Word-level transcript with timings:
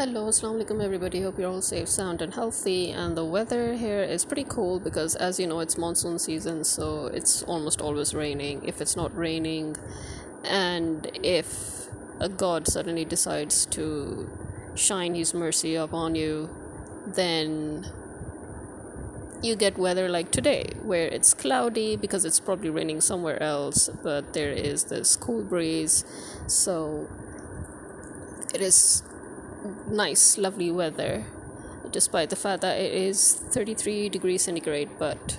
Hello, 0.00 0.28
assalamu 0.28 0.64
alaikum 0.64 0.82
everybody. 0.82 1.20
Hope 1.20 1.38
you're 1.38 1.50
all 1.50 1.60
safe, 1.60 1.86
sound, 1.86 2.22
and 2.22 2.32
healthy. 2.32 2.90
And 2.90 3.14
the 3.14 3.22
weather 3.22 3.74
here 3.74 4.02
is 4.02 4.24
pretty 4.24 4.44
cool 4.44 4.80
because, 4.80 5.14
as 5.14 5.38
you 5.38 5.46
know, 5.46 5.60
it's 5.60 5.76
monsoon 5.76 6.18
season, 6.18 6.64
so 6.64 7.08
it's 7.08 7.42
almost 7.42 7.82
always 7.82 8.14
raining. 8.14 8.64
If 8.66 8.80
it's 8.80 8.96
not 8.96 9.14
raining, 9.14 9.76
and 10.42 11.10
if 11.22 11.88
a 12.18 12.30
god 12.30 12.66
suddenly 12.66 13.04
decides 13.04 13.66
to 13.76 14.26
shine 14.74 15.14
his 15.14 15.34
mercy 15.34 15.74
upon 15.74 16.14
you, 16.14 16.48
then 17.06 17.86
you 19.42 19.54
get 19.54 19.76
weather 19.76 20.08
like 20.08 20.30
today, 20.30 20.72
where 20.82 21.08
it's 21.08 21.34
cloudy 21.34 21.96
because 21.96 22.24
it's 22.24 22.40
probably 22.40 22.70
raining 22.70 23.02
somewhere 23.02 23.42
else, 23.42 23.90
but 24.02 24.32
there 24.32 24.50
is 24.50 24.84
this 24.84 25.14
cool 25.14 25.42
breeze, 25.42 26.06
so 26.46 27.06
it 28.54 28.62
is 28.62 29.02
nice, 29.88 30.38
lovely 30.38 30.70
weather, 30.70 31.24
despite 31.90 32.30
the 32.30 32.36
fact 32.36 32.62
that 32.62 32.78
it 32.78 32.92
is 32.92 33.34
33 33.34 34.08
degrees 34.08 34.42
centigrade, 34.42 34.90
but 34.98 35.38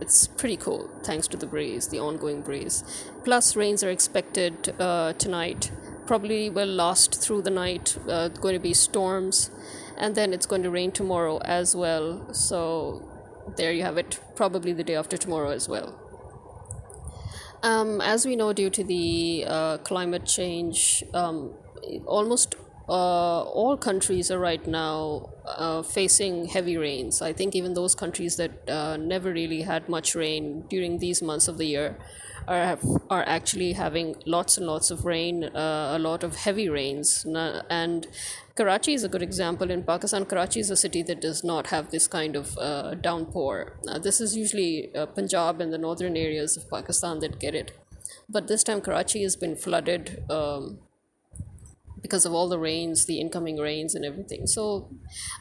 it's 0.00 0.26
pretty 0.26 0.56
cool 0.56 0.88
thanks 1.02 1.28
to 1.28 1.36
the 1.36 1.46
breeze, 1.46 1.88
the 1.88 1.98
ongoing 1.98 2.42
breeze. 2.42 2.84
Plus, 3.24 3.56
rains 3.56 3.82
are 3.82 3.90
expected 3.90 4.74
uh, 4.78 5.12
tonight. 5.14 5.70
Probably 6.06 6.48
will 6.48 6.68
last 6.68 7.20
through 7.22 7.42
the 7.42 7.50
night. 7.50 7.96
Uh, 8.08 8.28
going 8.28 8.54
to 8.54 8.60
be 8.60 8.74
storms, 8.74 9.50
and 9.96 10.14
then 10.14 10.32
it's 10.32 10.46
going 10.46 10.62
to 10.62 10.70
rain 10.70 10.92
tomorrow 10.92 11.38
as 11.38 11.76
well. 11.76 12.32
So, 12.32 13.06
there 13.56 13.72
you 13.72 13.82
have 13.82 13.98
it. 13.98 14.20
Probably 14.36 14.72
the 14.72 14.84
day 14.84 14.94
after 14.94 15.16
tomorrow 15.16 15.50
as 15.50 15.68
well. 15.68 15.98
Um, 17.62 18.00
as 18.00 18.24
we 18.24 18.36
know, 18.36 18.52
due 18.52 18.70
to 18.70 18.84
the 18.84 19.44
uh, 19.46 19.78
climate 19.78 20.24
change, 20.24 21.02
um, 21.12 21.54
almost 22.06 22.54
uh, 22.88 23.42
all 23.42 23.76
countries 23.76 24.30
are 24.30 24.38
right 24.38 24.66
now 24.66 25.28
uh, 25.46 25.82
facing 25.82 26.46
heavy 26.46 26.76
rains. 26.78 27.20
I 27.20 27.32
think 27.34 27.54
even 27.54 27.74
those 27.74 27.94
countries 27.94 28.36
that 28.36 28.68
uh, 28.68 28.96
never 28.96 29.30
really 29.32 29.62
had 29.62 29.88
much 29.88 30.14
rain 30.14 30.64
during 30.70 30.98
these 30.98 31.20
months 31.20 31.48
of 31.48 31.58
the 31.58 31.66
year 31.66 31.98
are 32.46 32.78
are 33.10 33.24
actually 33.26 33.72
having 33.74 34.16
lots 34.24 34.56
and 34.56 34.66
lots 34.66 34.90
of 34.90 35.04
rain, 35.04 35.44
uh, 35.44 35.92
a 35.96 35.98
lot 35.98 36.24
of 36.24 36.36
heavy 36.36 36.68
rains, 36.68 37.26
and 37.68 38.06
Karachi 38.54 38.94
is 38.94 39.04
a 39.04 39.08
good 39.08 39.22
example. 39.22 39.70
In 39.70 39.82
Pakistan, 39.82 40.24
Karachi 40.24 40.60
is 40.60 40.70
a 40.70 40.76
city 40.76 41.02
that 41.02 41.20
does 41.20 41.44
not 41.44 41.66
have 41.66 41.90
this 41.90 42.06
kind 42.06 42.36
of 42.36 42.56
uh, 42.56 42.94
downpour. 42.94 43.78
this 44.02 44.20
is 44.20 44.34
usually 44.34 44.94
uh, 44.94 45.04
Punjab 45.06 45.60
and 45.60 45.72
the 45.72 45.78
northern 45.78 46.16
areas 46.16 46.56
of 46.56 46.68
Pakistan 46.70 47.18
that 47.20 47.38
get 47.38 47.54
it, 47.54 47.72
but 48.30 48.48
this 48.48 48.64
time 48.64 48.80
Karachi 48.80 49.22
has 49.22 49.36
been 49.36 49.54
flooded. 49.54 50.24
Um, 50.30 50.78
because 52.08 52.24
of 52.24 52.32
all 52.32 52.48
the 52.48 52.58
rains, 52.58 53.04
the 53.04 53.20
incoming 53.20 53.58
rains 53.58 53.94
and 53.94 54.04
everything. 54.04 54.46
So, 54.46 54.88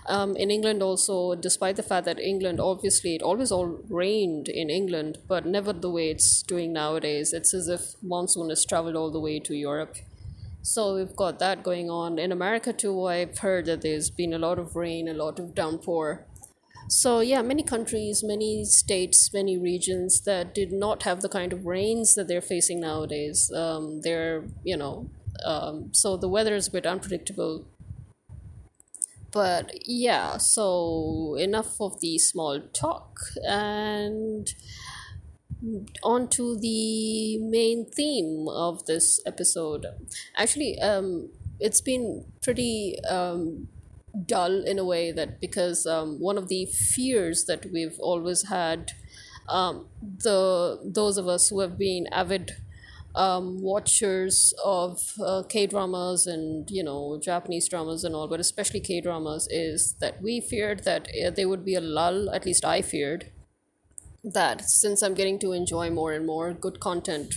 um, 0.08 0.36
in 0.36 0.52
England 0.52 0.84
also, 0.84 1.34
despite 1.34 1.78
the 1.78 1.84
fact 1.84 2.06
that 2.06 2.20
England 2.20 2.60
obviously 2.60 3.16
it 3.16 3.22
always 3.22 3.52
all 3.52 3.80
rained 3.90 4.50
in 4.50 4.70
England, 4.70 5.20
but 5.28 5.46
never 5.46 5.72
the 5.72 5.90
way 5.90 6.10
it's 6.10 6.44
doing 6.44 6.74
nowadays. 6.74 7.32
It's 7.32 7.54
as 7.54 7.70
if 7.70 7.96
monsoon 8.02 8.50
has 8.50 8.66
traveled 8.66 8.98
all 8.98 9.12
the 9.12 9.20
way 9.20 9.40
to 9.40 9.56
Europe. 9.56 9.96
So 10.62 10.96
we've 10.96 11.16
got 11.16 11.40
that 11.40 11.64
going 11.64 11.90
on 11.90 12.20
in 12.20 12.34
America 12.34 12.74
too. 12.74 13.06
I've 13.06 13.38
heard 13.38 13.66
that 13.68 13.82
there's 13.82 14.10
been 14.10 14.34
a 14.34 14.40
lot 14.40 14.60
of 14.60 14.76
rain, 14.76 15.08
a 15.08 15.14
lot 15.14 15.40
of 15.40 15.56
downpour. 15.56 16.28
So 16.90 17.22
yeah, 17.22 17.42
many 17.42 17.64
countries, 17.64 18.24
many 18.24 18.66
states, 18.66 19.34
many 19.34 19.58
regions 19.58 20.22
that 20.22 20.54
did 20.54 20.74
not 20.74 21.04
have 21.04 21.22
the 21.22 21.30
kind 21.30 21.54
of 21.54 21.66
rains 21.66 22.16
that 22.16 22.28
they're 22.28 22.42
facing 22.42 22.82
nowadays. 22.82 23.52
Um, 23.54 24.02
they're 24.02 24.44
you 24.64 24.76
know 24.76 25.10
um, 25.46 25.90
so 25.94 26.18
the 26.18 26.30
weather 26.30 26.56
is 26.56 26.68
a 26.68 26.72
bit 26.72 26.86
unpredictable 26.86 27.68
but 29.32 29.72
yeah 29.86 30.38
so 30.38 31.36
enough 31.40 31.80
of 31.80 32.00
the 32.00 32.18
small 32.18 32.62
talk 32.74 33.20
and 33.48 34.54
on 36.04 36.28
to 36.28 36.58
the 36.60 37.38
main 37.40 37.86
theme 37.86 38.48
of 38.48 38.86
this 38.86 39.20
episode. 39.26 39.86
Actually 40.36 40.80
um 40.80 41.30
it's 41.60 41.82
been 41.82 42.26
pretty 42.44 42.98
um 43.10 43.68
dull 44.26 44.64
in 44.64 44.80
a 44.80 44.86
way 44.86 45.12
that 45.12 45.40
because 45.40 45.86
um, 45.86 46.20
one 46.20 46.38
of 46.38 46.48
the 46.48 46.66
fears 46.66 47.46
that 47.46 47.72
we've 47.72 48.00
always 48.00 48.48
had 48.48 48.92
um, 49.48 49.88
the 50.02 50.80
those 50.84 51.18
of 51.18 51.28
us 51.28 51.50
who 51.50 51.60
have 51.60 51.78
been 51.78 52.08
avid 52.12 52.54
um, 53.18 53.62
watchers 53.62 54.54
of 54.64 55.00
uh, 55.26 55.44
K 55.50 55.68
dramas 55.68 56.28
and 56.28 56.70
you 56.70 56.84
know 56.84 57.20
Japanese 57.22 57.68
dramas 57.68 58.04
and 58.04 58.16
all, 58.16 58.28
but 58.28 58.40
especially 58.40 58.80
K 58.80 59.02
dramas, 59.02 59.48
is 59.52 59.96
that 60.00 60.22
we 60.22 60.40
feared 60.40 60.84
that 60.84 61.10
uh, 61.10 61.32
there 61.32 61.50
would 61.50 61.66
be 61.66 61.76
a 61.76 61.82
lull. 61.82 62.30
At 62.30 62.46
least 62.46 62.64
I 62.64 62.82
feared 62.82 63.32
that 64.24 64.70
since 64.70 65.02
I'm 65.02 65.14
getting 65.14 65.40
to 65.40 65.52
enjoy 65.54 65.90
more 65.90 66.12
and 66.12 66.26
more 66.26 66.54
good 66.54 66.80
content 66.80 67.36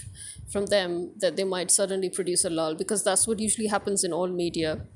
from 0.53 0.67
them, 0.67 1.13
that 1.21 1.37
they 1.37 1.45
might 1.45 1.71
suddenly 1.71 2.11
produce 2.11 2.45
a 2.45 2.51
lull 2.51 2.75
because 2.75 3.05
that's 3.05 3.27
what 3.27 3.39
usually 3.39 3.69
happens 3.69 4.05
in 4.05 4.13
all 4.13 4.29
media 4.29 4.87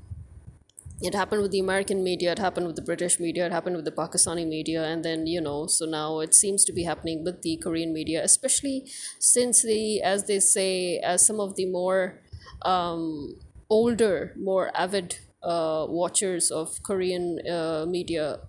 it 1.05 1.15
happened 1.15 1.43
with 1.43 1.51
the 1.51 1.61
American 1.61 2.03
media, 2.03 2.33
it 2.33 2.39
happened 2.39 2.67
with 2.67 2.77
the 2.77 2.83
British 2.83 3.21
media, 3.21 3.47
it 3.47 3.53
happened 3.53 3.77
with 3.77 3.85
the 3.85 3.93
Pakistani 3.93 4.47
media, 4.49 4.85
and 4.85 5.05
then, 5.05 5.27
you 5.27 5.41
know, 5.41 5.67
so 5.67 5.85
now 5.85 6.21
it 6.21 6.35
seems 6.35 6.65
to 6.65 6.73
be 6.73 6.85
happening 6.85 7.23
with 7.25 7.43
the 7.43 7.57
Korean 7.59 7.93
media, 7.93 8.23
especially 8.25 8.91
since 9.19 9.63
the, 9.63 10.03
as 10.03 10.25
they 10.25 10.41
say, 10.41 10.99
as 10.99 11.27
some 11.27 11.41
of 11.41 11.57
the 11.57 11.67
more 11.67 12.23
um, 12.63 13.37
older, 13.69 14.33
more 14.37 14.71
avid 14.75 15.19
uh, 15.43 15.87
watchers 15.89 16.51
of 16.51 16.83
Korean 16.83 17.39
uh, 17.47 17.85
media 17.87 18.41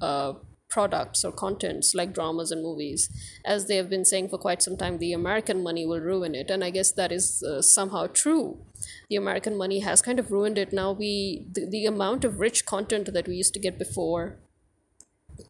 uh, 0.00 0.34
products 0.68 1.24
or 1.24 1.32
contents 1.32 1.94
like 1.94 2.12
dramas 2.12 2.50
and 2.50 2.62
movies. 2.62 3.08
As 3.44 3.66
they 3.66 3.76
have 3.76 3.88
been 3.88 4.04
saying 4.04 4.28
for 4.28 4.38
quite 4.38 4.62
some 4.62 4.76
time 4.76 4.98
the 4.98 5.12
american 5.12 5.62
money 5.62 5.86
will 5.86 6.00
ruin 6.00 6.34
it. 6.34 6.50
And 6.50 6.64
i 6.64 6.70
guess 6.70 6.92
that 6.92 7.12
is 7.12 7.42
uh, 7.42 7.62
somehow 7.62 8.06
true. 8.06 8.58
The 9.08 9.16
american 9.16 9.56
money 9.56 9.80
has 9.80 10.02
kind 10.02 10.18
of 10.18 10.30
ruined 10.30 10.58
it. 10.58 10.72
Now 10.72 10.92
we 10.92 11.46
the, 11.52 11.66
the 11.66 11.86
amount 11.86 12.24
of 12.24 12.40
rich 12.40 12.66
content 12.66 13.12
that 13.12 13.28
we 13.28 13.36
used 13.36 13.54
to 13.54 13.60
get 13.60 13.78
before 13.78 14.38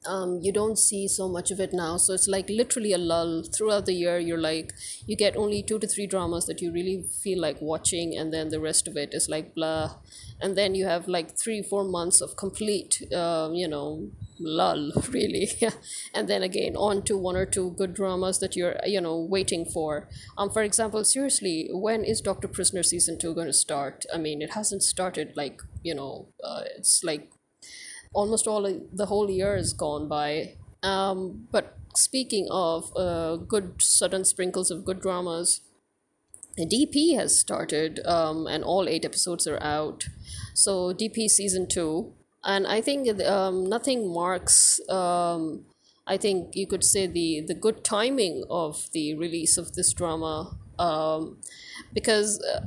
um, 0.07 0.41
you 0.43 0.53
don't 0.53 0.79
see 0.79 1.09
so 1.09 1.29
much 1.29 1.51
of 1.51 1.61
it 1.61 1.73
now. 1.73 1.97
So 1.97 2.15
it's 2.15 2.29
like 2.29 2.49
literally 2.49 2.93
a 2.93 2.99
lull 2.99 3.43
throughout 3.43 3.87
the 3.87 3.93
year. 3.93 4.19
You're 4.19 4.41
like, 4.41 4.73
you 5.07 5.17
get 5.17 5.37
only 5.37 5.63
two 5.63 5.79
to 5.79 5.87
three 5.87 6.07
dramas 6.07 6.47
that 6.47 6.61
you 6.61 6.73
really 6.73 7.05
feel 7.23 7.41
like 7.41 7.61
watching, 7.61 8.17
and 8.17 8.33
then 8.33 8.49
the 8.49 8.61
rest 8.61 8.89
of 8.89 8.97
it 8.97 9.11
is 9.13 9.29
like 9.29 9.55
blah. 9.55 9.97
And 10.41 10.57
then 10.57 10.75
you 10.75 10.87
have 10.87 11.09
like 11.09 11.37
three, 11.37 11.63
four 11.63 11.85
months 11.85 12.21
of 12.21 12.37
complete, 12.37 13.03
um, 13.13 13.55
you 13.55 13.67
know, 13.67 14.11
lull, 14.39 14.93
really. 15.11 15.49
and 16.15 16.29
then 16.29 16.43
again, 16.43 16.77
on 16.77 17.03
to 17.05 17.17
one 17.17 17.37
or 17.37 17.47
two 17.47 17.71
good 17.73 17.95
dramas 17.95 18.39
that 18.39 18.55
you're, 18.55 18.77
you 18.87 19.01
know, 19.01 19.19
waiting 19.19 19.65
for. 19.65 20.09
Um, 20.37 20.51
for 20.51 20.63
example, 20.63 21.05
seriously, 21.05 21.69
when 21.73 22.05
is 22.05 22.21
Doctor 22.21 22.49
Prisoner 22.49 22.83
season 22.83 23.19
two 23.19 23.35
going 23.35 23.49
to 23.49 23.53
start? 23.53 24.05
I 24.15 24.19
mean, 24.19 24.41
it 24.43 24.53
hasn't 24.53 24.83
started 24.83 25.33
like, 25.37 25.61
you 25.83 25.95
know, 25.95 26.29
uh, 26.45 26.63
it's 26.77 27.03
like 27.03 27.31
almost 28.13 28.47
all 28.47 28.63
the 28.93 29.07
whole 29.07 29.31
year 29.31 29.57
is 29.57 29.73
gone 29.73 30.09
by. 30.09 30.55
Um, 30.83 31.49
but 31.51 31.77
speaking 31.95 32.47
of 32.51 32.93
uh, 32.97 33.37
good 33.37 33.83
sudden 33.83 34.25
sprinkles 34.25 34.71
of 34.71 34.85
good 34.85 35.01
dramas, 35.01 35.61
DP 36.59 37.15
has 37.17 37.39
started 37.39 38.01
um, 38.05 38.47
and 38.47 38.65
all 38.65 38.89
eight 38.89 39.05
episodes 39.05 39.47
are 39.47 39.63
out. 39.63 40.09
So 40.55 40.93
DP 40.93 41.29
season 41.29 41.69
two, 41.69 42.13
and 42.45 42.67
I 42.67 42.81
think 42.81 43.21
um, 43.23 43.69
nothing 43.69 44.13
marks. 44.13 44.81
Um, 44.89 45.67
I 46.07 46.17
think 46.17 46.57
you 46.57 46.67
could 46.67 46.85
say 46.85 47.07
the 47.07 47.43
the 47.47 47.55
good 47.55 47.85
timing 47.85 48.45
of 48.51 48.89
the 48.93 49.15
release 49.15 49.57
of 49.57 49.75
this 49.75 49.93
drama, 49.93 50.57
um, 50.79 51.39
because 51.93 52.41
uh, 52.43 52.63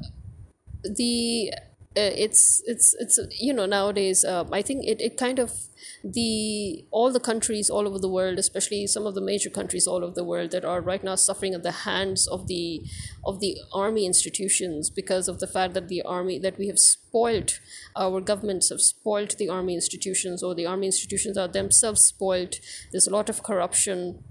the 0.83 1.51
uh, 1.97 2.15
it's 2.15 2.61
it's 2.65 2.95
it's 2.99 3.19
you 3.37 3.53
know 3.53 3.65
nowadays 3.65 4.23
uh, 4.23 4.45
i 4.51 4.61
think 4.61 4.85
it, 4.85 5.01
it 5.01 5.17
kind 5.17 5.39
of 5.39 5.51
the 6.03 6.85
all 6.89 7.11
the 7.11 7.19
countries 7.19 7.69
all 7.69 7.87
over 7.87 7.99
the 7.99 8.07
world 8.07 8.39
especially 8.39 8.87
some 8.87 9.05
of 9.05 9.13
the 9.13 9.21
major 9.21 9.49
countries 9.49 9.87
all 9.87 10.03
over 10.03 10.13
the 10.13 10.23
world 10.23 10.51
that 10.51 10.63
are 10.63 10.79
right 10.79 11.03
now 11.03 11.15
suffering 11.15 11.53
at 11.53 11.63
the 11.63 11.71
hands 11.71 12.27
of 12.27 12.47
the 12.47 12.81
of 13.25 13.39
the 13.39 13.57
army 13.73 14.05
institutions 14.05 14.89
because 14.89 15.27
of 15.27 15.39
the 15.39 15.47
fact 15.47 15.73
that 15.73 15.89
the 15.89 16.01
army 16.03 16.39
that 16.39 16.57
we 16.57 16.67
have 16.67 16.79
spoiled 16.79 17.59
our 17.95 18.21
governments 18.21 18.69
have 18.69 18.81
spoiled 18.81 19.31
the 19.37 19.49
army 19.49 19.75
institutions 19.75 20.41
or 20.41 20.55
the 20.55 20.65
army 20.65 20.87
institutions 20.87 21.37
are 21.37 21.47
themselves 21.47 22.01
spoiled. 22.01 22.55
There's 22.91 23.07
a 23.07 23.11
lot 23.11 23.29
of 23.29 23.43
corruption 23.43 24.23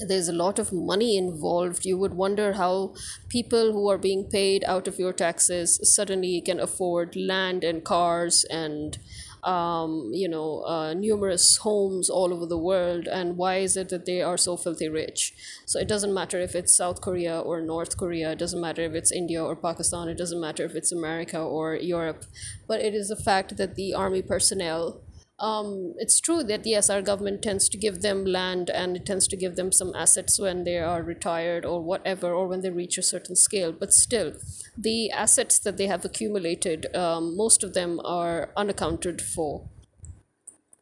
there's 0.00 0.28
a 0.28 0.32
lot 0.32 0.58
of 0.58 0.72
money 0.72 1.16
involved. 1.16 1.84
You 1.84 1.98
would 1.98 2.14
wonder 2.14 2.54
how 2.54 2.94
people 3.28 3.72
who 3.72 3.88
are 3.88 3.98
being 3.98 4.24
paid 4.24 4.64
out 4.64 4.88
of 4.88 4.98
your 4.98 5.12
taxes 5.12 5.78
suddenly 5.94 6.40
can 6.40 6.58
afford 6.58 7.14
land 7.16 7.62
and 7.62 7.84
cars 7.84 8.44
and 8.44 8.98
um, 9.44 10.10
you 10.12 10.28
know, 10.28 10.62
uh, 10.62 10.94
numerous 10.94 11.56
homes 11.56 12.08
all 12.08 12.32
over 12.32 12.46
the 12.46 12.58
world, 12.58 13.08
and 13.08 13.36
why 13.36 13.56
is 13.56 13.76
it 13.76 13.88
that 13.88 14.06
they 14.06 14.22
are 14.22 14.36
so 14.36 14.56
filthy 14.56 14.88
rich? 14.88 15.34
So 15.66 15.80
it 15.80 15.88
doesn't 15.88 16.14
matter 16.14 16.38
if 16.38 16.54
it's 16.54 16.76
South 16.76 17.00
Korea 17.00 17.40
or 17.40 17.60
North 17.60 17.96
Korea, 17.96 18.32
it 18.32 18.38
doesn't 18.38 18.60
matter 18.60 18.82
if 18.82 18.94
it's 18.94 19.10
India 19.10 19.42
or 19.42 19.56
Pakistan, 19.56 20.08
it 20.08 20.16
doesn't 20.16 20.40
matter 20.40 20.64
if 20.64 20.76
it's 20.76 20.92
America 20.92 21.40
or 21.40 21.74
Europe, 21.74 22.24
but 22.68 22.80
it 22.80 22.94
is 22.94 23.10
a 23.10 23.16
fact 23.16 23.56
that 23.56 23.74
the 23.74 23.92
army 23.94 24.22
personnel 24.22 25.00
um, 25.42 25.94
it's 25.98 26.20
true 26.20 26.44
that 26.44 26.64
yes, 26.64 26.88
our 26.88 27.02
government 27.02 27.42
tends 27.42 27.68
to 27.68 27.76
give 27.76 28.00
them 28.00 28.24
land 28.24 28.70
and 28.70 28.96
it 28.96 29.04
tends 29.04 29.26
to 29.26 29.36
give 29.36 29.56
them 29.56 29.72
some 29.72 29.92
assets 29.96 30.38
when 30.38 30.62
they 30.62 30.78
are 30.78 31.02
retired 31.02 31.64
or 31.64 31.82
whatever, 31.82 32.32
or 32.32 32.46
when 32.46 32.60
they 32.60 32.70
reach 32.70 32.96
a 32.96 33.02
certain 33.02 33.34
scale. 33.34 33.72
But 33.72 33.92
still, 33.92 34.34
the 34.78 35.10
assets 35.10 35.58
that 35.58 35.78
they 35.78 35.88
have 35.88 36.04
accumulated, 36.04 36.94
um, 36.94 37.36
most 37.36 37.64
of 37.64 37.74
them 37.74 38.00
are 38.04 38.52
unaccounted 38.56 39.20
for 39.20 39.68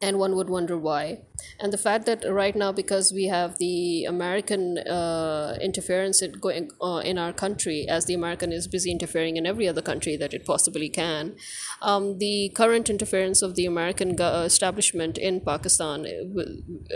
and 0.02 0.18
one 0.18 0.34
would 0.34 0.48
wonder 0.48 0.78
why. 0.78 1.18
And 1.58 1.72
the 1.72 1.78
fact 1.78 2.06
that 2.06 2.24
right 2.28 2.56
now, 2.56 2.72
because 2.72 3.12
we 3.12 3.26
have 3.26 3.58
the 3.58 4.04
American 4.04 4.78
uh, 4.78 5.58
interference 5.60 6.22
in, 6.22 6.32
going 6.32 6.70
uh, 6.80 7.02
in 7.04 7.18
our 7.18 7.34
country, 7.34 7.86
as 7.86 8.06
the 8.06 8.14
American 8.14 8.50
is 8.50 8.66
busy 8.66 8.90
interfering 8.90 9.36
in 9.36 9.46
every 9.46 9.68
other 9.68 9.82
country 9.82 10.16
that 10.16 10.32
it 10.32 10.46
possibly 10.46 10.88
can, 10.88 11.36
um, 11.82 12.18
the 12.18 12.50
current 12.54 12.88
interference 12.88 13.42
of 13.42 13.56
the 13.56 13.66
American 13.66 14.18
establishment 14.20 15.18
in 15.18 15.40
Pakistan, 15.40 16.06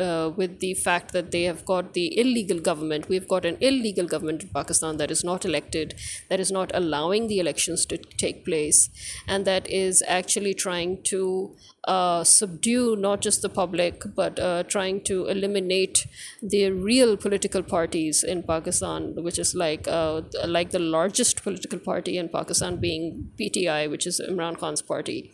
uh, 0.01 0.31
with 0.35 0.61
the 0.61 0.75
fact 0.75 1.13
that 1.13 1.31
they 1.31 1.43
have 1.43 1.65
got 1.67 1.93
the 1.93 2.19
illegal 2.19 2.59
government, 2.59 3.09
we've 3.09 3.29
got 3.29 3.45
an 3.45 3.59
illegal 3.61 4.07
government 4.07 4.43
in 4.45 4.49
Pakistan 4.49 4.97
that 4.97 5.11
is 5.11 5.23
not 5.23 5.45
elected, 5.45 5.95
that 6.31 6.41
is 6.41 6.51
not 6.51 6.71
allowing 6.75 7.29
the 7.29 7.39
elections 7.39 7.85
to 7.85 7.99
take 7.99 8.45
place, 8.47 8.89
and 9.29 9.45
that 9.45 9.69
is 9.69 10.03
actually 10.07 10.55
trying 10.55 11.03
to 11.03 11.55
uh, 11.87 12.25
subdue 12.25 12.97
not 12.97 13.21
just 13.21 13.43
the 13.43 13.49
public 13.49 14.03
but 14.15 14.39
uh, 14.39 14.63
trying 14.65 15.01
to 15.03 15.27
eliminate 15.27 16.07
the 16.43 16.71
real 16.71 17.17
political 17.17 17.63
parties 17.63 18.23
in 18.23 18.43
Pakistan, 18.43 19.15
which 19.23 19.39
is 19.39 19.55
like 19.55 19.87
uh, 19.89 20.23
like 20.47 20.71
the 20.71 20.79
largest 20.79 21.43
political 21.43 21.79
party 21.79 22.19
in 22.19 22.29
Pakistan 22.29 22.77
being 22.77 23.31
PTI, 23.39 23.91
which 23.91 24.07
is 24.07 24.21
Imran 24.21 24.59
Khan's 24.59 24.83
party, 24.83 25.33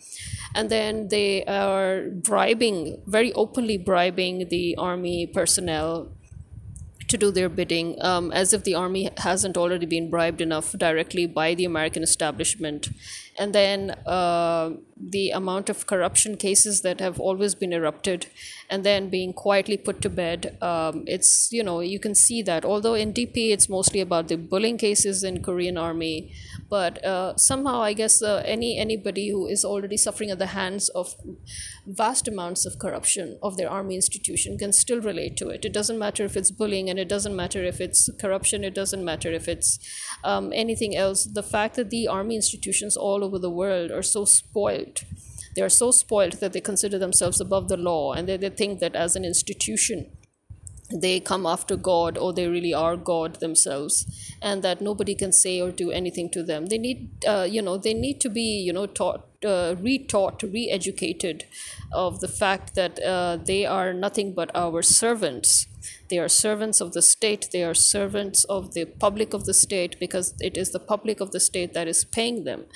and 0.55 0.71
then 0.71 1.09
they 1.09 1.45
are 1.45 2.09
bribing 2.11 3.03
very 3.07 3.33
openly 3.35 3.79
bribing 3.79 4.49
the 4.49 4.75
army 4.77 5.27
personnel 5.27 6.11
to 7.11 7.19
do 7.19 7.31
their 7.31 7.49
bidding, 7.49 8.01
um, 8.03 8.31
as 8.33 8.53
if 8.53 8.65
the 8.65 8.75
army 8.75 9.11
hasn't 9.19 9.57
already 9.57 9.87
been 9.87 10.09
bribed 10.09 10.41
enough 10.41 10.73
directly 10.73 11.27
by 11.27 11.55
the 11.55 11.65
American 11.65 12.03
establishment. 12.03 12.89
And 13.41 13.55
then 13.55 13.91
uh, 14.07 14.71
the 14.97 15.31
amount 15.31 15.71
of 15.71 15.87
corruption 15.87 16.37
cases 16.37 16.83
that 16.83 17.01
have 17.01 17.19
always 17.19 17.55
been 17.55 17.73
erupted 17.73 18.27
and 18.69 18.85
then 18.85 19.09
being 19.09 19.33
quietly 19.33 19.79
put 19.79 20.03
to 20.03 20.11
bed. 20.11 20.59
Um, 20.63 21.05
it's, 21.07 21.49
you 21.51 21.63
know, 21.63 21.81
you 21.81 21.99
can 21.99 22.15
see 22.15 22.43
that. 22.43 22.65
Although 22.65 22.95
in 22.95 23.15
DP, 23.15 23.51
it's 23.51 23.69
mostly 23.69 24.01
about 24.01 24.29
the 24.29 24.37
bullying 24.37 24.77
cases 24.77 25.25
in 25.25 25.43
Korean 25.43 25.79
army 25.79 26.33
but 26.71 27.05
uh, 27.05 27.37
somehow 27.37 27.83
i 27.83 27.93
guess 27.93 28.23
uh, 28.23 28.43
any 28.47 28.79
anybody 28.79 29.29
who 29.31 29.47
is 29.47 29.65
already 29.65 29.97
suffering 29.97 30.31
at 30.31 30.39
the 30.39 30.53
hands 30.55 30.89
of 30.91 31.15
vast 31.87 32.29
amounts 32.29 32.65
of 32.65 32.79
corruption 32.79 33.39
of 33.43 33.57
their 33.57 33.69
army 33.69 33.97
institution 33.97 34.57
can 34.57 34.73
still 34.73 35.01
relate 35.01 35.37
to 35.37 35.49
it 35.49 35.65
it 35.65 35.73
doesn't 35.73 35.99
matter 35.99 36.25
if 36.25 36.37
it's 36.37 36.51
bullying 36.51 36.89
and 36.89 36.99
it 36.99 37.09
doesn't 37.09 37.35
matter 37.35 37.65
if 37.65 37.81
it's 37.81 38.09
corruption 38.21 38.65
it 38.65 38.75
doesn't 38.75 39.05
matter 39.05 39.33
if 39.33 39.49
it's 39.49 39.79
um, 40.25 40.53
anything 40.55 40.97
else 40.97 41.25
the 41.25 41.43
fact 41.43 41.75
that 41.77 41.91
the 41.91 42.07
army 42.07 42.37
institutions 42.37 42.97
all 42.97 43.25
over 43.31 43.39
the 43.39 43.57
world 43.63 43.91
are 43.99 44.03
so 44.03 44.25
spoiled 44.25 45.05
they 45.57 45.63
are 45.63 45.77
so 45.77 45.91
spoiled 45.91 46.41
that 46.41 46.53
they 46.53 46.61
consider 46.71 46.99
themselves 46.99 47.41
above 47.41 47.69
the 47.69 47.77
law 47.77 48.13
and 48.13 48.29
they, 48.29 48.37
they 48.37 48.51
think 48.51 48.81
that 48.81 48.95
as 48.95 49.17
an 49.17 49.25
institution 49.25 50.07
they 50.93 51.21
come 51.21 51.47
after 51.47 51.77
God 51.77 52.19
or 52.19 52.33
they 52.33 52.49
really 52.49 52.75
are 52.75 52.97
God 52.97 53.37
themselves, 53.37 54.07
and 54.43 54.63
that 54.63 54.81
nobody 54.81 55.15
can 55.15 55.33
say 55.33 55.61
or 55.61 55.71
do 55.71 55.91
anything 55.91 56.31
to 56.31 56.43
them. 56.43 56.67
They 56.67 56.79
need, 56.79 57.25
uh, 57.27 57.47
you 57.49 57.63
know, 57.63 57.77
they 57.79 57.95
need 57.95 58.21
to 58.23 58.29
be, 58.29 58.61
you 58.61 58.73
know, 58.73 58.87
taught, 58.87 59.27
uh, 59.45 59.75
retaught, 59.77 60.43
re-educated 60.43 61.45
of 61.93 62.21
the 62.21 62.29
fact 62.29 62.75
that 62.75 63.03
uh, 63.03 63.37
they 63.37 63.65
are 63.65 63.93
nothing 63.93 64.35
but 64.35 64.51
our 64.55 64.83
servants 64.83 65.67
they 66.09 66.19
are 66.19 66.29
servants 66.29 66.81
of 66.81 66.93
the 66.93 67.03
state, 67.03 67.49
they 67.53 67.63
are 67.65 67.75
servants 67.75 68.45
of 68.45 68.75
the 68.75 68.85
public 68.85 69.33
of 69.33 69.47
the 69.47 69.55
state 69.55 69.99
because 69.99 70.35
it 70.41 70.57
is 70.57 70.73
the 70.73 70.81
public 70.81 71.21
of 71.21 71.31
the 71.31 71.41
state 71.41 71.73
that 71.75 71.89
is 71.89 72.05
paying 72.05 72.45
them. 72.45 72.67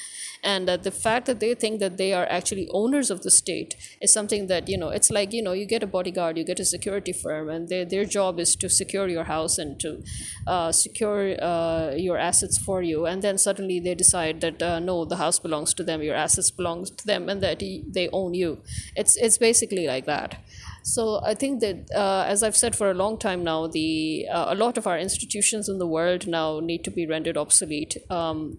And 0.43 0.69
uh, 0.69 0.77
the 0.77 0.91
fact 0.91 1.27
that 1.27 1.41
they 1.41 1.55
think 1.55 1.81
that 1.81 1.97
they 1.97 2.13
are 2.13 2.27
actually 2.27 2.69
owners 2.71 3.11
of 3.11 3.23
the 3.23 3.31
state 3.31 3.75
is 4.01 4.13
something 4.13 4.47
that, 4.49 4.69
you 4.69 4.79
know, 4.79 4.91
it's 4.91 5.11
like, 5.11 5.33
you 5.33 5.43
know, 5.43 5.53
you 5.53 5.67
get 5.67 5.83
a 5.83 5.87
bodyguard, 5.87 6.37
you 6.37 6.45
get 6.45 6.61
a 6.61 6.65
security 6.65 7.13
firm, 7.13 7.49
and 7.49 7.69
they, 7.69 7.85
their 7.85 8.05
job 8.05 8.39
is 8.39 8.55
to 8.57 8.69
secure 8.69 9.09
your 9.09 9.25
house 9.25 9.59
and 9.59 9.81
to 9.81 10.03
uh, 10.47 10.71
secure 10.71 11.35
uh, 11.43 11.93
your 11.97 12.19
assets 12.19 12.59
for 12.59 12.83
you. 12.83 13.07
And 13.07 13.23
then 13.23 13.39
suddenly 13.39 13.81
they 13.81 13.95
decide 13.95 14.41
that, 14.43 14.63
uh, 14.63 14.79
no, 14.81 15.05
the 15.05 15.17
house 15.17 15.39
belongs 15.39 15.75
to 15.75 15.83
them, 15.83 16.03
your 16.03 16.15
assets 16.15 16.51
belong 16.57 16.85
to 16.85 17.07
them, 17.07 17.29
and 17.29 17.43
that 17.43 17.61
they 17.61 18.09
own 18.13 18.35
you. 18.35 18.59
It's, 18.97 19.17
it's 19.17 19.39
basically 19.39 19.87
like 19.87 20.07
that. 20.07 20.39
So 20.85 21.23
I 21.25 21.35
think 21.35 21.61
that, 21.61 21.91
uh, 21.97 22.25
as 22.29 22.43
I've 22.43 22.57
said 22.57 22.77
for 22.77 22.91
a 22.91 22.95
long 22.95 23.17
time 23.17 23.43
now, 23.43 23.67
the 23.67 24.27
uh, 24.31 24.47
a 24.49 24.55
lot 24.55 24.77
of 24.77 24.87
our 24.87 24.99
institutions 24.99 25.67
in 25.67 25.79
the 25.79 25.87
world 25.87 26.27
now 26.27 26.61
need 26.61 26.85
to 26.85 26.91
be 26.91 27.07
rendered 27.07 27.39
obsolete, 27.39 27.97
um, 28.11 28.59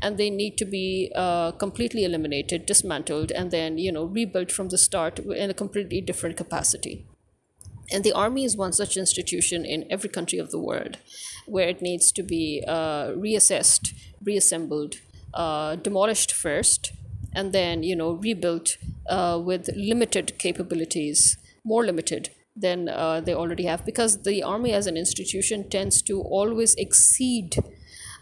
and 0.00 0.16
they 0.16 0.30
need 0.30 0.56
to 0.56 0.64
be 0.64 1.12
uh, 1.14 1.52
completely 1.52 2.04
eliminated, 2.04 2.64
dismantled, 2.64 3.30
and 3.30 3.50
then 3.50 3.76
you 3.76 3.92
know 3.92 4.04
rebuilt 4.04 4.50
from 4.50 4.70
the 4.70 4.78
start 4.78 5.18
in 5.18 5.50
a 5.50 5.54
completely 5.54 6.00
different 6.00 6.38
capacity. 6.38 7.06
And 7.92 8.04
the 8.04 8.12
army 8.12 8.44
is 8.44 8.56
one 8.56 8.72
such 8.72 8.96
institution 8.96 9.66
in 9.66 9.84
every 9.90 10.08
country 10.08 10.38
of 10.38 10.50
the 10.50 10.58
world, 10.58 10.96
where 11.44 11.68
it 11.68 11.82
needs 11.82 12.10
to 12.12 12.22
be 12.22 12.64
uh, 12.66 13.08
reassessed, 13.08 13.92
reassembled, 14.24 14.94
uh, 15.34 15.76
demolished 15.76 16.32
first, 16.32 16.92
and 17.34 17.52
then 17.52 17.82
you 17.82 17.96
know 17.96 18.12
rebuilt 18.12 18.76
uh, 19.08 19.40
with 19.42 19.68
limited 19.76 20.38
capabilities 20.38 21.36
more 21.64 21.84
limited 21.84 22.30
than 22.56 22.88
uh, 22.88 23.20
they 23.20 23.34
already 23.34 23.64
have 23.64 23.84
because 23.84 24.22
the 24.22 24.42
army 24.42 24.72
as 24.72 24.86
an 24.86 24.96
institution 24.96 25.68
tends 25.68 26.02
to 26.02 26.20
always 26.20 26.74
exceed 26.74 27.56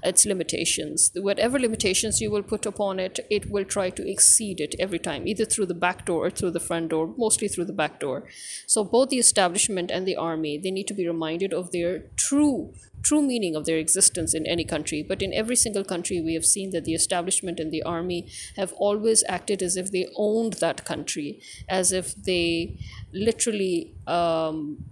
its 0.03 0.25
limitations. 0.25 1.11
Whatever 1.15 1.59
limitations 1.59 2.21
you 2.21 2.31
will 2.31 2.43
put 2.43 2.67
upon 2.67 2.99
it, 2.99 3.21
it 3.31 3.51
will 3.51 3.65
try 3.65 3.91
to 3.91 4.11
exceed 4.11 4.61
it 4.61 4.75
every 4.79 4.99
time, 4.99 5.27
either 5.27 5.45
through 5.45 5.67
the 5.67 5.75
back 5.75 6.07
door 6.07 6.27
or 6.27 6.31
through 6.31 6.53
the 6.53 6.61
front 6.61 6.91
door, 6.91 7.15
mostly 7.17 7.49
through 7.49 7.65
the 7.65 7.73
back 7.73 8.01
door. 8.01 8.25
So 8.67 8.85
both 8.85 9.09
the 9.11 9.19
establishment 9.19 9.91
and 9.91 10.07
the 10.07 10.17
army, 10.17 10.59
they 10.59 10.71
need 10.71 10.89
to 10.89 10.95
be 10.95 11.07
reminded 11.07 11.53
of 11.53 11.73
their 11.73 12.05
true 12.17 12.73
true 13.03 13.23
meaning 13.23 13.55
of 13.55 13.65
their 13.65 13.79
existence 13.79 14.35
in 14.35 14.47
any 14.47 14.65
country. 14.65 15.03
But 15.03 15.23
in 15.23 15.33
every 15.33 15.57
single 15.57 15.85
country, 15.85 16.21
we 16.21 16.35
have 16.35 16.45
seen 16.45 16.71
that 16.71 16.85
the 16.85 16.95
establishment 16.95 17.61
and 17.61 17.71
the 17.71 17.83
army 17.83 18.29
have 18.57 18.73
always 18.73 19.23
acted 19.29 19.63
as 19.63 19.77
if 19.77 19.93
they 19.93 20.09
owned 20.17 20.55
that 20.55 20.85
country, 20.85 21.41
as 21.69 21.93
if 21.93 22.15
they 22.15 22.79
literally. 23.13 23.95
Um, 24.07 24.85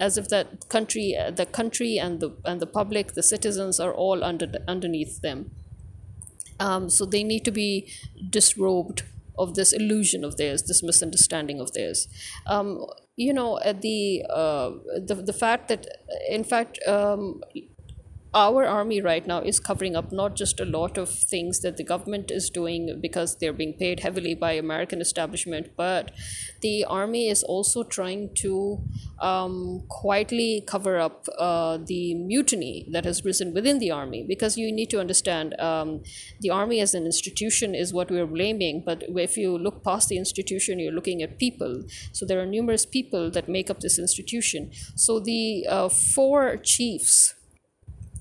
as 0.00 0.18
if 0.18 0.28
that 0.28 0.68
country, 0.68 1.16
the 1.34 1.46
country 1.46 1.98
and 1.98 2.20
the 2.20 2.36
and 2.44 2.60
the 2.60 2.66
public, 2.66 3.14
the 3.14 3.22
citizens 3.22 3.80
are 3.80 3.94
all 3.94 4.24
under 4.24 4.48
underneath 4.66 5.20
them. 5.20 5.50
Um, 6.60 6.88
so 6.88 7.04
they 7.04 7.24
need 7.24 7.44
to 7.44 7.50
be 7.50 7.92
disrobed 8.30 9.02
of 9.36 9.54
this 9.54 9.72
illusion 9.72 10.24
of 10.24 10.36
theirs, 10.36 10.62
this 10.62 10.82
misunderstanding 10.82 11.60
of 11.60 11.72
theirs. 11.72 12.08
Um, 12.46 12.86
you 13.16 13.32
know, 13.32 13.58
the 13.58 14.24
uh, 14.28 14.70
the 14.96 15.14
the 15.14 15.32
fact 15.32 15.68
that, 15.68 15.86
in 16.28 16.44
fact, 16.44 16.78
um, 16.86 17.42
our 18.34 18.64
army 18.66 19.00
right 19.00 19.26
now 19.26 19.40
is 19.40 19.60
covering 19.60 19.94
up 19.94 20.10
not 20.10 20.34
just 20.34 20.58
a 20.58 20.64
lot 20.64 20.98
of 20.98 21.08
things 21.08 21.60
that 21.60 21.76
the 21.76 21.84
government 21.84 22.32
is 22.32 22.50
doing 22.50 22.98
because 23.00 23.36
they're 23.36 23.52
being 23.52 23.74
paid 23.74 24.00
heavily 24.00 24.34
by 24.34 24.52
American 24.52 25.00
establishment, 25.00 25.70
but 25.76 26.10
the 26.60 26.84
army 26.84 27.28
is 27.28 27.44
also 27.44 27.84
trying 27.84 28.34
to 28.34 28.82
um, 29.20 29.84
quietly 29.88 30.64
cover 30.66 30.98
up 30.98 31.28
uh, 31.38 31.78
the 31.86 32.14
mutiny 32.14 32.88
that 32.90 33.04
has 33.04 33.24
risen 33.24 33.54
within 33.54 33.78
the 33.78 33.92
army. 33.92 34.24
Because 34.26 34.58
you 34.58 34.72
need 34.72 34.90
to 34.90 34.98
understand, 34.98 35.58
um, 35.60 36.02
the 36.40 36.50
army 36.50 36.80
as 36.80 36.92
an 36.94 37.06
institution 37.06 37.74
is 37.74 37.94
what 37.94 38.10
we're 38.10 38.26
blaming, 38.26 38.82
but 38.84 39.04
if 39.08 39.36
you 39.36 39.56
look 39.56 39.84
past 39.84 40.08
the 40.08 40.18
institution, 40.18 40.80
you're 40.80 40.92
looking 40.92 41.22
at 41.22 41.38
people. 41.38 41.84
So 42.10 42.26
there 42.26 42.40
are 42.40 42.46
numerous 42.46 42.84
people 42.84 43.30
that 43.30 43.48
make 43.48 43.70
up 43.70 43.80
this 43.80 43.98
institution. 43.98 44.72
So 44.96 45.20
the 45.20 45.66
uh, 45.68 45.88
four 45.88 46.56
chiefs 46.56 47.34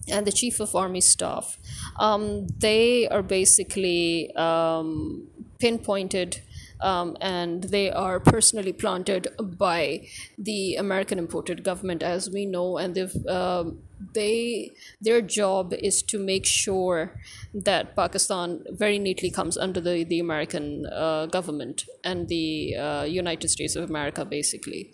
and 0.07 0.27
the 0.27 0.31
chief 0.31 0.59
of 0.59 0.75
army 0.75 1.01
staff 1.01 1.57
um, 1.99 2.47
they 2.59 3.07
are 3.07 3.23
basically 3.23 4.33
um, 4.35 5.27
pinpointed 5.59 6.41
um, 6.83 7.15
and 7.21 7.63
they 7.63 7.89
are 7.89 8.19
personally 8.19 8.73
planted 8.73 9.29
by 9.39 10.05
the 10.37 10.75
American 10.75 11.17
imported 11.17 11.63
government, 11.63 12.03
as 12.03 12.29
we 12.29 12.45
know, 12.45 12.77
and 12.77 12.93
they've. 12.93 13.25
Um, 13.25 13.79
they 14.13 14.71
their 14.99 15.21
job 15.21 15.73
is 15.73 16.01
to 16.03 16.19
make 16.19 16.45
sure 16.45 17.17
that 17.53 17.95
Pakistan 17.95 18.65
very 18.69 18.99
neatly 18.99 19.31
comes 19.31 19.57
under 19.57 19.79
the 19.79 20.03
the 20.03 20.19
American 20.19 20.85
uh, 20.87 21.25
government 21.27 21.85
and 22.03 22.27
the 22.27 22.75
uh, 22.75 23.03
United 23.03 23.47
States 23.47 23.77
of 23.77 23.89
America, 23.89 24.25
basically. 24.25 24.93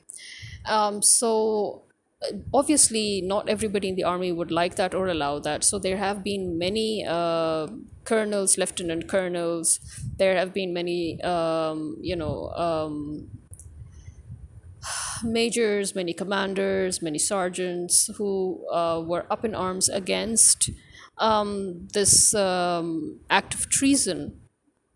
Um, 0.68 1.02
so 1.02 1.89
obviously 2.54 3.22
not 3.22 3.48
everybody 3.48 3.90
in 3.90 3.96
the 3.96 4.04
army 4.04 4.32
would 4.32 4.52
like 4.52 4.76
that 4.76 4.94
or 4.94 5.08
allow 5.08 5.40
that. 5.40 5.64
So 5.64 5.80
there 5.80 5.98
have 5.98 6.24
been 6.24 6.58
many 6.58 7.06
uh, 7.08 7.68
colonels 8.04 8.58
lieutenant 8.58 9.08
colonels. 9.08 9.80
There 10.18 10.36
have 10.36 10.54
been 10.54 10.74
many 10.74 11.22
um, 11.24 11.98
you 12.02 12.16
know 12.16 12.50
um, 12.52 13.30
majors 15.24 15.96
many 15.96 16.14
commanders 16.14 17.02
many 17.02 17.20
sergeants 17.20 18.10
who 18.18 18.66
uh, 18.72 19.02
were 19.06 19.26
up 19.30 19.44
in 19.44 19.54
arms 19.54 19.90
against 19.90 20.70
um, 21.18 21.88
this 21.94 22.34
um, 22.34 23.20
act 23.30 23.54
of 23.54 23.70
treason 23.70 24.40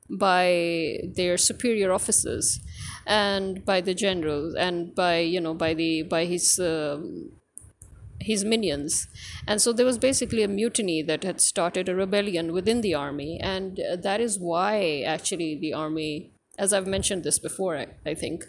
by 0.09 0.99
their 1.15 1.37
superior 1.37 1.91
officers 1.91 2.59
and 3.05 3.65
by 3.65 3.81
the 3.81 3.93
generals 3.93 4.55
and 4.55 4.95
by 4.95 5.19
you 5.19 5.39
know 5.39 5.53
by 5.53 5.73
the 5.73 6.03
by 6.03 6.25
his 6.25 6.59
um, 6.59 7.31
his 8.19 8.45
minions. 8.45 9.07
And 9.45 9.61
so 9.61 9.73
there 9.73 9.85
was 9.85 9.97
basically 9.97 10.43
a 10.43 10.47
mutiny 10.47 11.01
that 11.01 11.25
had 11.25 11.41
started 11.41 11.89
a 11.89 11.95
rebellion 11.95 12.53
within 12.53 12.79
the 12.79 12.93
army. 12.93 13.37
And 13.37 13.81
uh, 13.81 13.97
that 13.97 14.21
is 14.21 14.39
why 14.39 15.01
actually 15.05 15.55
the 15.59 15.73
army 15.73 16.33
as 16.57 16.73
i've 16.73 16.87
mentioned 16.87 17.23
this 17.23 17.39
before 17.39 17.77
i, 17.77 17.87
I 18.05 18.13
think 18.13 18.45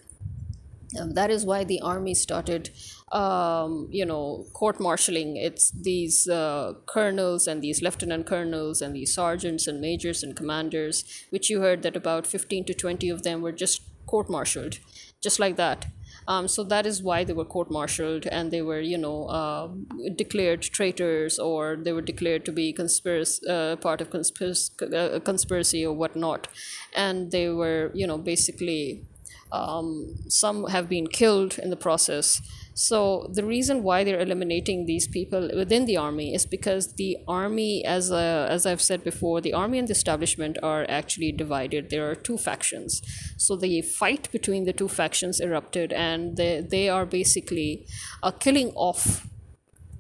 um, 1.01 1.15
that 1.15 1.31
is 1.31 1.45
why 1.45 1.65
the 1.65 1.81
army 1.81 2.15
started 2.15 2.71
um, 3.11 3.89
you 3.91 4.05
know 4.05 4.47
court 4.53 4.79
martialing 4.79 5.37
it's 5.37 5.71
these 5.71 6.29
uh, 6.29 6.75
colonels 6.87 7.47
and 7.47 7.63
these 7.63 7.83
lieutenant 7.83 8.27
colonels 8.27 8.83
and 8.83 8.95
these 8.95 9.15
sergeants 9.15 9.67
and 9.67 9.81
majors 9.81 10.23
and 10.23 10.37
commanders 10.37 11.05
which 11.31 11.51
you 11.51 11.61
heard 11.61 11.83
that 11.83 11.97
about 11.97 12.27
15 12.27 12.65
to 12.67 12.75
20 12.75 13.09
of 13.09 13.23
them 13.23 13.41
were 13.41 13.53
just 13.53 13.83
court 14.07 14.31
martialed 14.31 14.79
just 15.25 15.41
like 15.41 15.57
that. 15.57 15.87
Um, 16.27 16.49
so 16.49 16.65
that 16.65 16.87
is 16.87 17.03
why 17.03 17.25
they 17.25 17.35
were 17.35 17.45
court 17.45 17.71
martialed 17.71 18.27
and 18.27 18.51
they 18.51 18.63
were 18.63 18.81
you 18.81 18.97
know 18.97 19.27
uh, 19.27 19.69
declared 20.17 20.63
traitors 20.63 21.39
or 21.39 21.77
they 21.77 21.93
were 21.93 22.07
declared 22.13 22.45
to 22.47 22.53
be 22.53 22.73
conspiracy 22.73 23.47
uh, 23.49 23.77
part 23.77 24.01
of 24.01 24.11
conspiracy, 24.11 24.73
uh, 24.97 25.21
conspiracy 25.21 25.85
or 25.85 25.93
whatnot. 25.93 26.49
And 26.95 27.31
they 27.31 27.49
were 27.49 27.91
you 27.95 28.07
know 28.07 28.19
basically 28.19 29.05
um, 29.53 30.15
some 30.29 30.67
have 30.69 30.89
been 30.89 31.07
killed 31.07 31.59
in 31.59 31.71
the 31.71 31.77
process 31.77 32.41
so 32.75 33.31
the 33.33 33.45
reason 33.45 33.85
why 33.85 34.03
they're 34.03 34.21
eliminating 34.21 34.85
these 34.85 35.07
people 35.07 35.49
within 35.55 35.87
the 35.87 35.97
army 35.97 36.35
is 36.35 36.45
because 36.45 36.95
the 36.95 37.17
army, 37.29 37.85
as 37.85 38.11
uh, 38.11 38.49
as 38.51 38.67
I've 38.67 38.83
said 38.83 39.05
before, 39.05 39.41
the 39.41 39.53
army 39.53 39.79
and 39.79 39.87
the 39.87 39.93
establishment 39.93 40.59
are 40.61 40.85
actually 40.89 41.31
divided. 41.31 41.91
There 41.91 42.11
are 42.11 42.17
two 42.17 42.37
factions. 42.37 43.01
So 43.37 43.55
the 43.55 43.81
fight 43.83 44.31
between 44.33 44.65
the 44.65 44.73
two 44.73 44.89
factions 44.89 45.39
erupted, 45.39 45.93
and 45.93 46.37
they 46.37 46.63
they 46.69 46.89
are 46.89 47.07
basically 47.07 47.87
uh, 48.25 48.33
killing 48.33 48.73
off 48.75 49.25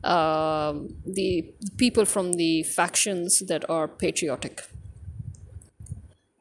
um, 0.03 0.97
the 1.07 1.55
people 1.77 2.05
from 2.05 2.33
the 2.33 2.65
factions 2.65 3.39
that 3.47 3.69
are 3.71 3.87
patriotic. 3.87 4.65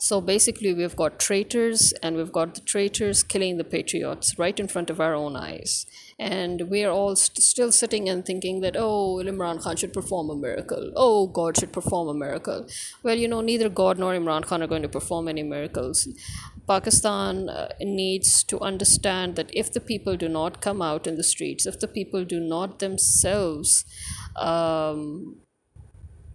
So 0.03 0.19
basically, 0.19 0.73
we've 0.73 0.97
got 0.97 1.17
traitors, 1.17 1.93
and 2.03 2.17
we've 2.17 2.31
got 2.37 2.55
the 2.55 2.59
traitors 2.59 3.23
killing 3.23 3.55
the 3.55 3.63
patriots 3.63 4.37
right 4.37 4.59
in 4.59 4.67
front 4.67 4.89
of 4.89 4.99
our 4.99 5.15
own 5.15 5.37
eyes. 5.37 5.85
And 6.19 6.63
we're 6.69 6.89
all 6.89 7.15
st- 7.15 7.41
still 7.41 7.71
sitting 7.71 8.09
and 8.09 8.25
thinking 8.25 8.59
that 8.63 8.75
oh 8.77 9.21
imran 9.23 9.61
khan 9.61 9.77
should 9.77 9.93
perform 9.93 10.29
a 10.29 10.35
miracle. 10.35 10.91
Oh 10.97 11.27
god 11.27 11.57
should 11.57 11.71
perform 11.71 12.09
a 12.09 12.13
miracle. 12.13 12.67
Well 13.01 13.17
you 13.17 13.29
know 13.29 13.39
neither 13.39 13.69
god 13.69 13.97
nor 13.97 14.11
imran 14.13 14.45
khan 14.49 14.61
are 14.61 14.71
going 14.73 14.81
to 14.87 14.89
perform 14.97 15.29
any 15.29 15.43
miracles. 15.43 16.05
Pakistan 16.67 17.47
uh, 17.47 17.69
needs 17.79 18.43
to 18.51 18.59
understand 18.71 19.37
that 19.37 19.55
if 19.63 19.71
the 19.71 19.85
people 19.91 20.17
do 20.17 20.27
not 20.27 20.59
come 20.67 20.81
out 20.81 21.07
in 21.07 21.15
the 21.15 21.29
streets 21.31 21.65
if 21.65 21.79
the 21.79 21.91
people 21.99 22.25
do 22.35 22.41
not 22.41 22.79
themselves 22.79 23.85
um, 24.35 25.37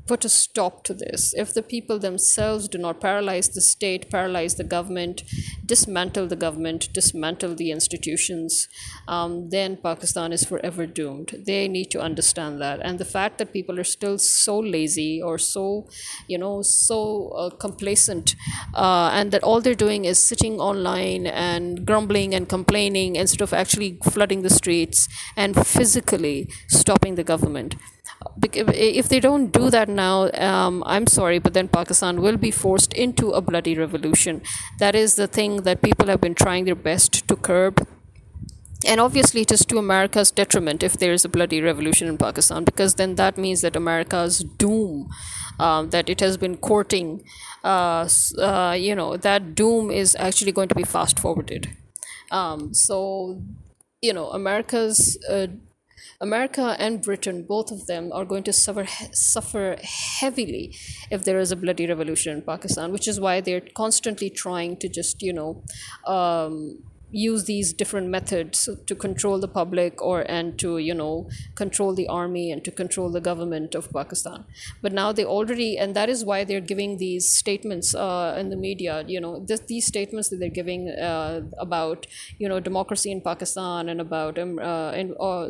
put 0.08 0.24
a 0.24 0.28
stop 0.28 0.82
to 0.84 0.94
this. 0.94 1.34
If 1.36 1.52
the 1.54 1.62
people 1.62 1.98
themselves 1.98 2.66
do 2.66 2.78
not 2.78 3.00
paralyze 3.00 3.50
the 3.50 3.60
state, 3.60 4.10
paralyze 4.10 4.54
the 4.54 4.64
government, 4.64 5.22
dismantle 5.64 6.26
the 6.28 6.36
government, 6.36 6.88
dismantle 6.92 7.54
the 7.54 7.70
institutions, 7.70 8.68
um, 9.06 9.50
then 9.50 9.76
Pakistan 9.76 10.32
is 10.32 10.44
forever 10.44 10.86
doomed. 10.86 11.34
They 11.46 11.68
need 11.68 11.90
to 11.90 12.00
understand 12.00 12.60
that. 12.62 12.80
And 12.82 12.98
the 12.98 13.04
fact 13.04 13.38
that 13.38 13.52
people 13.52 13.78
are 13.78 13.84
still 13.84 14.18
so 14.18 14.58
lazy 14.58 15.20
or 15.22 15.36
so, 15.38 15.88
you 16.26 16.38
know, 16.38 16.62
so 16.62 17.28
uh, 17.36 17.50
complacent, 17.50 18.34
uh, 18.74 19.10
and 19.12 19.30
that 19.32 19.42
all 19.42 19.60
they're 19.60 19.74
doing 19.74 20.06
is 20.06 20.22
sitting 20.22 20.58
online 20.58 21.26
and 21.26 21.86
grumbling 21.86 22.34
and 22.34 22.48
complaining 22.48 23.16
instead 23.16 23.42
of 23.42 23.52
actually 23.52 23.98
flooding 24.04 24.42
the 24.42 24.50
streets 24.50 25.08
and 25.36 25.66
physically 25.66 26.48
stopping 26.68 27.14
the 27.14 27.24
government 27.24 27.74
if 28.42 29.08
they 29.08 29.20
don't 29.20 29.52
do 29.52 29.70
that 29.70 29.88
now, 29.88 30.30
um, 30.32 30.82
I'm 30.86 31.06
sorry, 31.06 31.38
but 31.38 31.54
then 31.54 31.68
Pakistan 31.68 32.20
will 32.20 32.36
be 32.36 32.50
forced 32.50 32.92
into 32.92 33.30
a 33.30 33.40
bloody 33.40 33.76
revolution. 33.76 34.42
That 34.78 34.94
is 34.94 35.14
the 35.14 35.26
thing 35.26 35.62
that 35.62 35.82
people 35.82 36.06
have 36.08 36.20
been 36.20 36.34
trying 36.34 36.64
their 36.64 36.74
best 36.74 37.26
to 37.28 37.36
curb. 37.36 37.86
And 38.86 39.00
obviously, 39.00 39.40
it 39.40 39.50
is 39.50 39.66
to 39.66 39.78
America's 39.78 40.30
detriment 40.30 40.84
if 40.84 40.92
there 40.92 41.12
is 41.12 41.24
a 41.24 41.28
bloody 41.28 41.60
revolution 41.60 42.06
in 42.06 42.16
Pakistan, 42.16 42.64
because 42.64 42.94
then 42.94 43.16
that 43.16 43.36
means 43.36 43.60
that 43.62 43.74
America's 43.74 44.44
doom 44.56 45.08
um, 45.58 45.90
that 45.90 46.08
it 46.08 46.20
has 46.20 46.36
been 46.36 46.56
courting, 46.56 47.24
uh, 47.64 48.08
uh, 48.38 48.76
you 48.78 48.94
know, 48.94 49.16
that 49.16 49.54
doom 49.54 49.90
is 49.90 50.16
actually 50.18 50.52
going 50.52 50.68
to 50.68 50.76
be 50.76 50.84
fast 50.84 51.18
forwarded. 51.18 51.76
Um, 52.30 52.72
so, 52.72 53.42
you 54.00 54.12
know, 54.12 54.30
America's 54.30 55.18
uh, 55.28 55.48
America 56.20 56.76
and 56.78 57.02
Britain, 57.02 57.44
both 57.48 57.70
of 57.70 57.86
them, 57.86 58.10
are 58.12 58.24
going 58.24 58.42
to 58.44 58.52
suffer 58.52 58.86
suffer 59.12 59.76
heavily 59.82 60.74
if 61.10 61.24
there 61.24 61.38
is 61.38 61.52
a 61.52 61.56
bloody 61.56 61.86
revolution 61.86 62.36
in 62.36 62.42
Pakistan, 62.42 62.92
which 62.92 63.08
is 63.08 63.20
why 63.20 63.40
they're 63.40 63.68
constantly 63.74 64.30
trying 64.30 64.76
to 64.78 64.88
just 64.88 65.22
you 65.22 65.32
know 65.32 65.62
um, 66.06 66.82
use 67.10 67.44
these 67.44 67.72
different 67.72 68.08
methods 68.08 68.68
to 68.86 68.94
control 68.94 69.38
the 69.38 69.48
public 69.48 70.02
or 70.02 70.20
and 70.30 70.58
to 70.58 70.78
you 70.78 70.94
know 70.94 71.28
control 71.54 71.94
the 71.94 72.06
army 72.08 72.50
and 72.52 72.64
to 72.64 72.70
control 72.70 73.10
the 73.10 73.20
government 73.20 73.74
of 73.74 73.90
pakistan. 73.92 74.44
But 74.82 74.92
now 74.92 75.12
they 75.12 75.24
already 75.24 75.78
and 75.78 75.94
that 75.94 76.08
is 76.08 76.24
why 76.24 76.44
they're 76.44 76.60
giving 76.60 76.98
these 76.98 77.32
statements 77.32 77.94
uh, 77.94 78.36
in 78.38 78.50
the 78.50 78.56
media 78.56 79.04
you 79.06 79.20
know 79.20 79.44
this, 79.44 79.60
these 79.60 79.86
statements 79.86 80.28
that 80.28 80.36
they're 80.36 80.58
giving 80.62 80.88
uh, 80.90 81.42
about 81.58 82.06
you 82.38 82.48
know 82.48 82.60
democracy 82.60 83.10
in 83.10 83.20
pakistan 83.20 83.88
and 83.88 84.00
about 84.00 84.38
um, 84.38 84.58
uh, 84.58 84.90
and, 84.90 85.14
uh, 85.20 85.48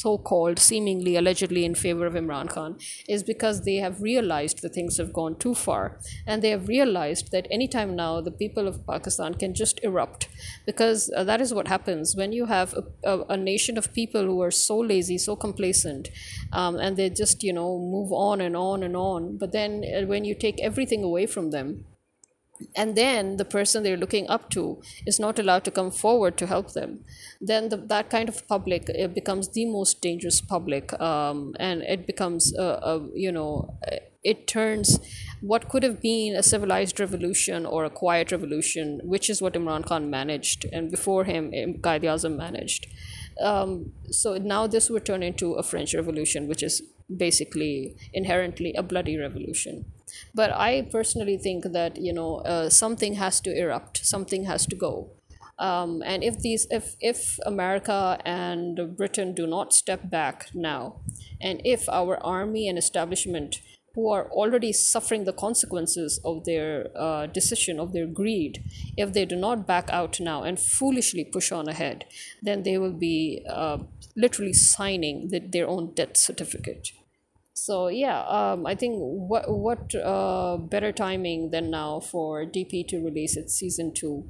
so-called 0.00 0.58
seemingly 0.58 1.16
allegedly 1.16 1.64
in 1.64 1.74
favor 1.74 2.06
of 2.06 2.14
imran 2.14 2.48
khan 2.48 2.76
is 3.08 3.22
because 3.22 3.62
they 3.64 3.76
have 3.76 4.00
realized 4.00 4.62
that 4.62 4.74
things 4.74 4.96
have 4.98 5.12
gone 5.12 5.36
too 5.36 5.54
far. 5.54 5.98
And 6.26 6.42
they 6.42 6.50
have 6.50 6.68
realized 6.68 7.30
that 7.32 7.46
anytime 7.50 7.94
now 7.96 8.20
the 8.20 8.30
people 8.30 8.68
of 8.68 8.86
pakistan 8.86 9.34
can 9.34 9.54
just 9.54 9.82
erupt. 9.82 10.28
Because 10.64 10.86
because 10.86 11.10
uh, 11.16 11.24
that 11.24 11.40
is 11.40 11.52
what 11.52 11.68
happens. 11.68 12.14
When 12.16 12.32
you 12.32 12.46
have 12.46 12.74
a, 12.74 12.84
a, 13.04 13.24
a, 13.30 13.36
nation 13.36 13.78
of 13.78 13.92
people 13.92 14.24
who 14.24 14.40
are 14.42 14.50
so 14.50 14.78
lazy 14.78 15.18
so 15.18 15.36
complacent 15.36 16.08
um, 16.52 16.76
and 16.76 16.96
they 16.96 17.10
just 17.10 17.42
you 17.42 17.52
know 17.52 17.78
move 17.78 18.12
on 18.12 18.40
and 18.40 18.56
on 18.56 18.82
and 18.82 18.96
on 18.96 19.36
but 19.38 19.52
then 19.52 19.84
uh, 19.84 20.06
when 20.06 20.24
you 20.24 20.34
take 20.34 20.60
everything 20.60 21.04
away 21.04 21.26
from 21.26 21.50
them 21.50 21.84
and 22.74 22.96
then 22.96 23.36
the 23.36 23.44
person 23.44 23.82
they're 23.82 23.96
looking 23.96 24.28
up 24.28 24.50
to 24.50 24.80
is 25.06 25.20
not 25.20 25.38
allowed 25.38 25.64
to 25.64 25.70
come 25.70 25.90
forward 25.90 26.36
to 26.38 26.46
help 26.46 26.72
them. 26.72 27.00
Then 27.40 27.68
the, 27.68 27.76
that 27.76 28.10
kind 28.10 28.28
of 28.28 28.46
public 28.48 28.88
it 28.88 29.14
becomes 29.14 29.48
the 29.50 29.66
most 29.66 30.00
dangerous 30.00 30.40
public 30.40 30.98
um, 31.00 31.54
and 31.58 31.82
it 31.82 32.06
becomes 32.06 32.54
a, 32.56 32.62
a, 32.62 33.08
you 33.14 33.32
know 33.32 33.78
it 34.24 34.46
turns 34.46 34.98
what 35.40 35.68
could 35.68 35.82
have 35.82 36.00
been 36.02 36.34
a 36.34 36.42
civilized 36.42 36.98
revolution 36.98 37.64
or 37.64 37.84
a 37.84 37.90
quiet 37.90 38.32
revolution 38.32 39.00
which 39.04 39.30
is 39.30 39.40
what 39.40 39.54
imran 39.54 39.84
khan 39.84 40.10
managed 40.10 40.66
and 40.72 40.90
before 40.90 41.24
him 41.24 41.50
Qaid 41.52 42.02
Azam 42.02 42.36
managed. 42.36 42.86
Um, 43.40 43.92
so 44.10 44.38
now 44.38 44.66
this 44.66 44.88
would 44.88 45.04
turn 45.04 45.22
into 45.22 45.54
a 45.54 45.62
french 45.62 45.94
revolution 45.94 46.48
which 46.48 46.62
is 46.62 46.82
basically 47.14 47.94
inherently 48.12 48.74
a 48.74 48.82
bloody 48.82 49.16
revolution 49.16 49.84
but 50.34 50.50
i 50.52 50.82
personally 50.90 51.36
think 51.36 51.64
that 51.72 51.96
you 51.96 52.12
know 52.12 52.36
uh, 52.38 52.68
something 52.68 53.14
has 53.14 53.40
to 53.40 53.56
erupt 53.56 54.04
something 54.04 54.44
has 54.44 54.66
to 54.66 54.76
go 54.76 55.10
um, 55.58 56.02
and 56.04 56.22
if 56.22 56.38
these 56.40 56.66
if 56.70 56.96
if 57.00 57.38
america 57.46 58.18
and 58.24 58.96
britain 58.96 59.34
do 59.34 59.46
not 59.46 59.72
step 59.72 60.10
back 60.10 60.48
now 60.54 61.00
and 61.40 61.60
if 61.64 61.88
our 61.88 62.22
army 62.24 62.68
and 62.68 62.78
establishment 62.78 63.60
who 63.96 64.10
are 64.10 64.28
already 64.28 64.72
suffering 64.74 65.24
the 65.24 65.32
consequences 65.32 66.20
of 66.22 66.44
their 66.44 66.88
uh, 66.94 67.26
decision, 67.26 67.80
of 67.80 67.94
their 67.94 68.06
greed, 68.06 68.62
if 68.96 69.14
they 69.14 69.24
do 69.24 69.34
not 69.34 69.66
back 69.66 69.88
out 69.90 70.20
now 70.20 70.42
and 70.42 70.60
foolishly 70.60 71.24
push 71.24 71.50
on 71.50 71.66
ahead, 71.66 72.04
then 72.42 72.62
they 72.62 72.76
will 72.76 72.92
be 72.92 73.42
uh, 73.48 73.78
literally 74.14 74.52
signing 74.52 75.28
the, 75.28 75.38
their 75.38 75.66
own 75.66 75.94
death 75.94 76.14
certificate. 76.18 76.90
So 77.58 77.88
yeah, 77.88 78.20
um, 78.28 78.66
I 78.66 78.74
think 78.74 78.96
what 78.98 79.50
what 79.50 79.94
uh, 79.94 80.58
better 80.58 80.92
timing 80.92 81.50
than 81.52 81.70
now 81.70 82.00
for 82.00 82.44
DP 82.44 82.86
to 82.88 83.02
release 83.02 83.34
its 83.34 83.54
season 83.54 83.94
two, 83.94 84.28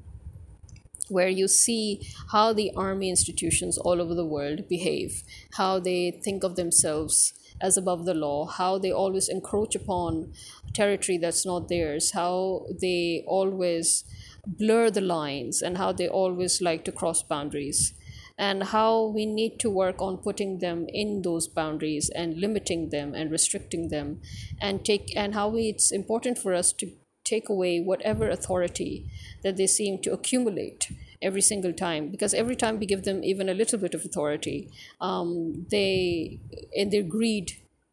where 1.09 1.29
you 1.29 1.49
see 1.49 2.01
how 2.31 2.53
the 2.53 2.71
army 2.77 3.11
institutions 3.11 3.79
all 3.79 4.01
over 4.01 4.15
the 4.15 4.25
world 4.25 4.69
behave, 4.69 5.25
how 5.55 5.81
they 5.81 6.21
think 6.23 6.45
of 6.45 6.55
themselves 6.55 7.33
as 7.61 7.77
above 7.77 8.05
the 8.05 8.15
law, 8.15 8.47
how 8.47 8.79
they 8.79 8.93
always 8.93 9.29
encroach 9.29 9.75
upon 9.75 10.33
territory 10.73 11.19
that's 11.19 11.45
not 11.45 11.69
theirs, 11.69 12.13
how 12.13 12.65
they 12.81 13.25
always 13.27 14.05
blur 14.47 14.89
the 14.89 15.01
lines, 15.01 15.63
and 15.63 15.79
how 15.79 15.91
they 15.91 16.07
always 16.09 16.63
like 16.63 16.85
to 16.85 16.93
cross 16.93 17.25
boundaries 17.25 17.93
and 18.39 18.65
how 18.65 19.05
we 19.07 19.25
need 19.25 19.59
to 19.59 19.71
work 19.71 20.01
on 20.01 20.19
putting 20.19 20.59
them 20.59 20.87
in 20.93 21.23
those 21.23 21.49
boundaries 21.49 22.11
and 22.11 22.39
limiting 22.39 22.91
them 22.91 23.15
and 23.15 23.31
restricting 23.31 23.89
them 23.89 24.21
and 24.61 24.85
take 24.85 25.17
and 25.17 25.35
how 25.35 25.49
we, 25.49 25.69
it's 25.69 25.91
important 25.91 26.39
for 26.39 26.53
us 26.53 26.73
to 26.73 26.91
take 27.25 27.49
away 27.49 27.81
whatever 27.81 28.29
authority 28.29 29.07
that 29.43 29.57
they 29.57 29.67
seem 29.67 29.99
to 29.99 30.13
accumulate 30.13 30.93
every 31.21 31.41
single 31.41 31.73
time. 31.73 32.09
Because 32.09 32.35
every 32.35 32.55
time 32.55 32.79
we 32.79 32.87
give 32.87 33.05
them 33.05 33.25
even 33.25 33.49
a 33.49 33.55
little 33.55 33.79
bit 33.79 33.95
of 33.95 34.05
authority 34.05 34.71
um, 35.01 35.67
they 35.71 36.39
in 36.73 36.91
their 36.91 37.03
greed 37.03 37.53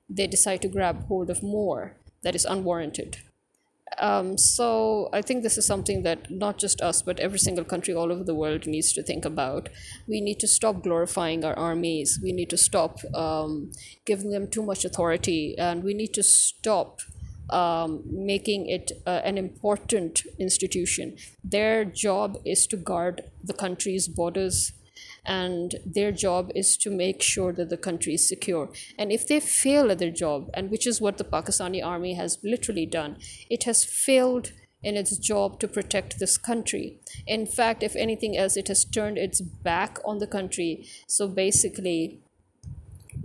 they 0.10 0.28
decide 0.28 0.62
to 0.62 0.68
grab 0.68 1.08
hold 1.08 1.30
of 1.30 1.42
more 1.42 1.96
that 2.24 2.36
is 2.36 2.46
unwarranted 2.46 3.18
um, 4.00 4.38
so 4.38 5.10
I 5.14 5.22
think 5.22 5.44
this 5.44 5.58
is 5.58 5.66
something 5.66 6.04
that 6.04 6.30
not 6.30 6.58
just 6.58 6.82
us, 6.82 7.02
but 7.02 7.20
every 7.20 7.40
single 7.40 7.64
country 7.64 7.94
all 7.94 8.12
over 8.12 8.24
the 8.24 8.36
world 8.36 8.68
needs 8.68 8.94
to 8.94 9.04
think 9.04 9.26
about. 9.26 9.70
We 10.08 10.22
need 10.22 10.40
to 10.40 10.48
stop 10.48 10.84
glorifying 10.84 11.44
our 11.44 11.58
armies. 11.58 12.20
We 12.22 12.32
need 12.32 12.50
to 12.52 12.58
stop 12.58 13.00
um, 13.14 13.72
giving 14.06 14.32
them 14.32 14.48
too 14.48 14.64
much 14.64 14.86
authority, 14.86 15.56
and 15.58 15.84
we 15.84 15.94
need 15.94 16.14
to 16.14 16.24
stop 16.24 17.02
um, 17.50 18.04
making 18.06 18.68
it 18.68 18.92
uh, 19.06 19.22
an 19.24 19.38
important 19.38 20.24
institution. 20.40 21.18
Their 21.44 21.86
job 21.86 22.38
is 22.46 22.68
to 22.68 22.78
guard 22.78 23.24
the 23.44 23.54
country's 23.54 24.08
borders 24.08 24.74
and 25.26 25.76
their 25.86 26.12
job 26.12 26.52
is 26.54 26.76
to 26.78 26.90
make 26.90 27.22
sure 27.22 27.54
that 27.54 27.70
the 27.70 27.78
country 27.78 28.16
is 28.16 28.28
secure. 28.28 28.72
And 28.98 29.12
if 29.12 29.28
they 29.28 29.40
fail 29.40 29.92
at 29.92 30.00
their 30.00 30.12
job, 30.12 30.50
and 30.54 30.70
which 30.70 30.86
is 30.86 31.00
what 31.00 31.18
the 31.18 31.24
Pakistani 31.24 31.84
army 31.84 32.16
has 32.16 32.40
literally 32.44 32.86
done, 32.86 33.18
it 33.50 33.64
has 33.64 33.86
failed 33.86 34.52
in 34.84 34.98
its 34.98 35.18
job 35.18 35.60
to 35.62 35.68
protect 35.68 36.20
this 36.20 36.38
country. 36.38 37.00
In 37.26 37.46
fact, 37.46 37.84
if 37.84 37.96
anything 37.96 38.36
else, 38.38 38.58
it 38.58 38.68
has 38.68 38.84
turned 38.84 39.18
its 39.18 39.40
back 39.40 39.98
on 40.04 40.20
the 40.20 40.28
country. 40.28 40.86
So 41.08 41.28
basically, 41.28 42.20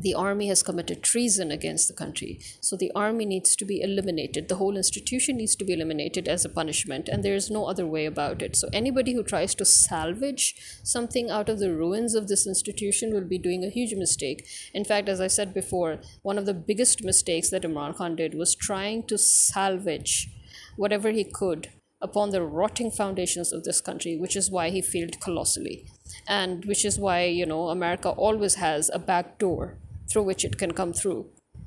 the 0.01 0.15
army 0.15 0.47
has 0.47 0.63
committed 0.63 1.03
treason 1.03 1.51
against 1.51 1.89
the 1.89 1.95
country. 1.95 2.41
So 2.61 2.77
the 2.77 2.93
army 2.95 3.27
needs 3.27 3.57
to 3.57 3.65
be 3.65 3.81
eliminated. 3.81 4.49
The 4.49 4.57
whole 4.57 4.77
institution 4.77 5.39
needs 5.39 5.57
to 5.57 5.65
be 5.65 5.73
eliminated 5.73 6.29
as 6.29 6.45
a 6.45 6.49
punishment, 6.49 7.09
and 7.09 7.25
there 7.25 7.35
is 7.35 7.51
no 7.51 7.67
other 7.67 7.85
way 7.85 8.07
about 8.07 8.41
it. 8.41 8.55
So 8.55 8.69
anybody 8.73 9.15
who 9.15 9.25
tries 9.25 9.57
to 9.57 9.65
salvage 9.65 10.55
something 10.85 11.31
out 11.31 11.49
of 11.49 11.59
the 11.59 11.75
ruins 11.75 12.15
of 12.15 12.29
this 12.29 12.47
institution 12.47 13.13
will 13.13 13.25
be 13.25 13.39
doing 13.39 13.65
a 13.65 13.71
huge 13.71 13.93
mistake. 13.95 14.47
In 14.73 14.85
fact, 14.85 15.09
as 15.09 15.21
I 15.21 15.27
said 15.27 15.53
before, 15.53 15.99
one 16.23 16.39
of 16.39 16.47
the 16.47 16.55
biggest 16.55 17.03
mistakes 17.03 17.51
that 17.51 17.63
Imran 17.63 17.97
Khan 17.97 18.15
did 18.15 18.35
was 18.35 18.55
trying 18.55 19.03
to 19.09 19.19
salvage 19.19 20.29
whatever 20.77 21.11
he 21.11 21.25
could 21.25 21.71
upon 22.01 22.31
the 22.31 22.43
rotting 22.43 22.93
foundations 22.93 23.53
of 23.53 23.65
this 23.65 23.81
country, 23.81 24.17
which 24.17 24.37
is 24.37 24.49
why 24.49 24.71
he 24.71 24.81
failed 24.81 25.19
colossally. 25.19 25.85
And 26.29 26.65
which 26.65 26.85
is 26.85 27.01
why, 27.01 27.25
you 27.25 27.45
know, 27.45 27.69
America 27.71 28.11
always 28.11 28.55
has 28.55 28.89
a 28.95 29.01
back 29.01 29.39
door 29.39 29.79
through 30.11 30.23
which 30.23 30.45
it 30.45 30.59
can 30.59 30.73
come 30.73 30.93
through. 30.93 31.27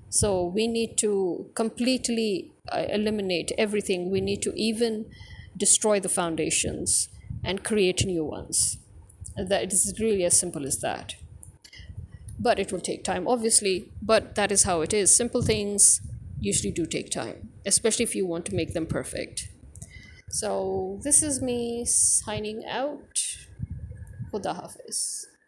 So 0.09 0.43
we 0.43 0.67
need 0.67 0.97
to 0.97 1.49
completely 1.55 2.51
uh, 2.71 2.85
eliminate 2.89 3.51
everything. 3.57 4.11
We 4.11 4.19
need 4.19 4.41
to 4.41 4.53
even 4.55 5.05
destroy 5.55 5.99
the 5.99 6.09
foundations 6.09 7.07
and 7.43 7.63
create 7.63 8.05
new 8.05 8.25
ones. 8.25 8.77
That 9.37 9.63
it 9.63 9.73
is 9.73 9.95
really 9.99 10.25
as 10.25 10.37
simple 10.37 10.65
as 10.65 10.79
that. 10.79 11.15
But 12.37 12.59
it 12.59 12.71
will 12.71 12.81
take 12.81 13.03
time, 13.03 13.27
obviously. 13.27 13.89
But 14.01 14.35
that 14.35 14.51
is 14.51 14.63
how 14.63 14.81
it 14.81 14.93
is. 14.93 15.15
Simple 15.15 15.41
things 15.41 16.01
usually 16.39 16.71
do 16.71 16.85
take 16.85 17.09
time, 17.09 17.49
especially 17.65 18.03
if 18.03 18.15
you 18.15 18.25
want 18.25 18.45
to 18.47 18.55
make 18.55 18.73
them 18.73 18.87
perfect. 18.87 19.47
So 20.29 20.99
this 21.03 21.23
is 21.23 21.41
me 21.41 21.85
signing 21.85 22.65
out. 22.65 23.37
Khuda 24.33 24.55
Hafiz. 24.55 25.27